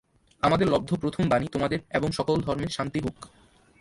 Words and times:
আমাদের 0.43 0.67
লব্ধ 0.69 0.89
প্রথম 0.95 1.23
বাণী 1.29 1.47
তোমাদের 1.47 1.79
এবং 1.89 2.09
সকল 2.11 2.35
ধর্মের 2.41 2.71
শান্তি 2.77 2.99
হউক। 2.99 3.19